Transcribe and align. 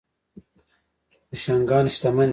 بوشونګان 1.29 1.85
شتمن 1.95 2.27
دي. 2.29 2.29